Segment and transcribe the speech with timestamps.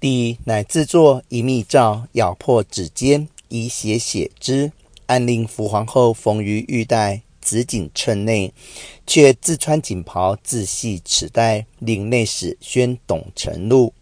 [0.00, 4.72] 帝乃自作一密诏，咬破指尖，以血写之，
[5.06, 8.52] 暗令伏皇后缝于玉带紫锦衬内，
[9.06, 13.94] 却自穿锦袍，自系齿带，领内史宣董承禄。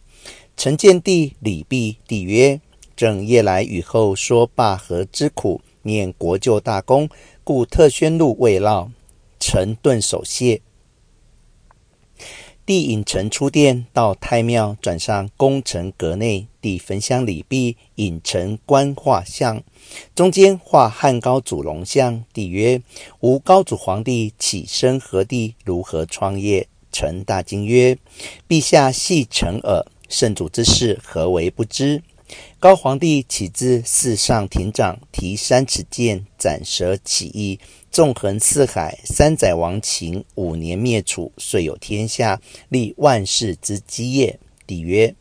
[0.56, 2.60] 臣见帝礼毕，帝曰
[2.96, 7.08] ：“正夜来雨后说罢何之苦，念国舅大功，
[7.42, 8.88] 故特宣禄慰劳。”
[9.38, 10.60] 臣顿首谢。
[12.64, 16.46] 帝引臣出殿，到太庙，转上功臣阁内。
[16.60, 19.64] 帝焚香礼毕，引臣观画像，
[20.14, 22.24] 中间画汉高祖龙像。
[22.32, 22.80] 帝曰
[23.18, 25.56] ：“吾高祖皇帝起身何地？
[25.64, 27.98] 如何创业？”臣大惊曰
[28.48, 32.00] ：“陛下系臣耳，圣祖之事，何为不知？”
[32.58, 37.58] 高皇帝起自四上亭长，提三尺剑，斩蛇起义，
[37.90, 44.38] 纵横四海，三载亡秦，五年灭楚，遂有天下，立万世之基业。
[44.64, 45.16] 帝曰：“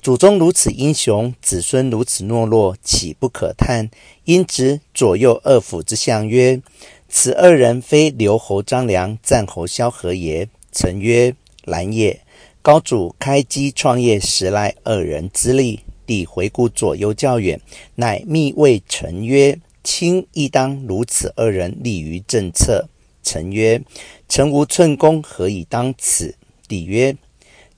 [0.00, 3.90] 祖宗如此英雄，子孙如此懦弱，岂不可叹？”
[4.24, 6.62] 因指左右二辅之相曰
[7.08, 11.34] ：“此二人非留侯张良、赞侯萧何也？”臣曰
[11.66, 12.20] ：“然也。”
[12.62, 15.80] 高祖开基创业，实赖二人之力。
[16.06, 17.60] 帝回顾左右较远，
[17.96, 22.88] 乃密谓臣曰：“卿亦当如此二人立于正侧。”
[23.20, 23.82] 臣曰
[24.28, 26.36] ：“臣无寸功，何以当此？”
[26.68, 27.16] 帝曰：“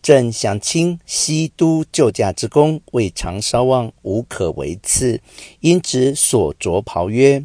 [0.02, 5.22] 朕想卿西都救驾之功，未尝稍忘，无可为次。
[5.60, 7.42] 因指所着袍曰：‘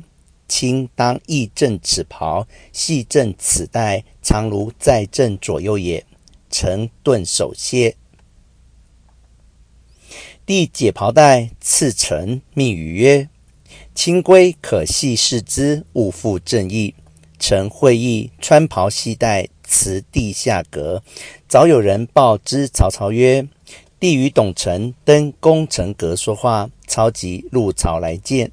[0.50, 6.06] 卿当义正此袍，系正此带，常如在朕左右也。’”
[6.50, 7.96] 臣顿首谢。
[10.46, 13.30] 帝解袍带，赐臣，密语曰
[13.94, 16.96] ：“卿归可系视之，勿负朕意。”
[17.38, 21.04] 臣会意，穿袍系带，辞帝下阁。
[21.48, 23.48] 早有人报知曹操曰
[24.00, 28.52] ：“帝与董承登功臣阁说话。”操即入朝来见。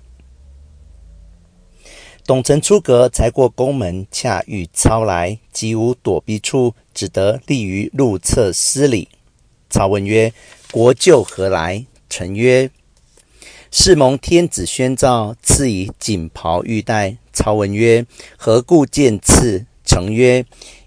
[2.27, 9.09] 董承出阁，才过宫门，恰遇操来，即无躲避处，只得立于路侧施礼。
[9.71, 10.33] 操问曰
[10.73, 12.69] ：“国舅何来？”臣曰
[13.71, 18.05] ：“是蒙天子宣诏，赐以锦袍玉带。”操问曰
[18.37, 20.45] ：“何故见赐？”臣曰：“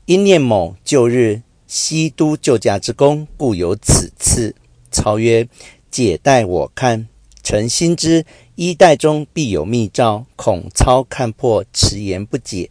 [0.07, 4.53] 因念某旧日西都救驾之功，故有此赐。”
[4.91, 5.47] 操曰
[5.89, 7.07] ：“解带我看。”
[7.41, 12.69] 臣心知衣带中必有密诏，恐操看破，迟言不解。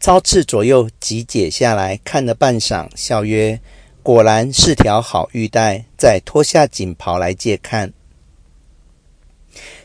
[0.00, 3.60] 操斥左右，即解下来看了半晌，笑曰
[4.02, 7.92] ：“果然是条好玉带。”再脱下锦袍来借看。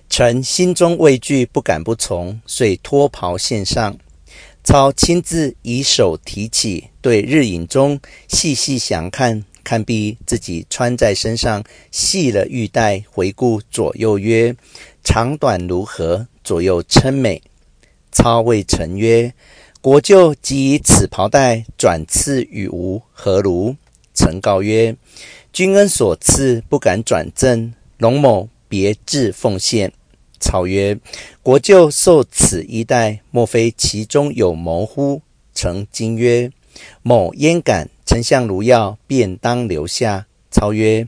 [0.08, 3.98] 臣心中畏惧，不敢不从，遂脱袍献上。
[4.64, 9.44] 操亲自以手提起，对日影中细细详看。
[9.66, 11.62] 看毕，自己穿在身上，
[11.92, 14.56] 系了玉带，回顾左右曰
[15.04, 17.42] ：“长短如何？”左右称美。
[18.12, 19.34] 操谓臣曰
[19.82, 23.76] ：“国舅即以此袍带转赐与吾，何如？”
[24.14, 24.96] 臣告曰
[25.52, 27.74] ：“君恩所赐，不敢转赠。
[27.98, 29.92] 龙某别致奉献。”
[30.40, 30.98] 操曰
[31.42, 35.22] ：“国舅受此衣带，莫非其中有谋乎？”
[35.56, 36.52] 臣惊曰
[37.02, 40.28] ：“某焉敢？”丞相如要，便当留下。
[40.52, 41.08] 操曰：“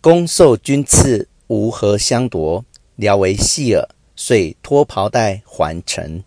[0.00, 2.64] 公受君赐，吾何相夺？
[2.96, 3.88] 聊为戏耳。”
[4.18, 6.24] 遂脱袍带还臣。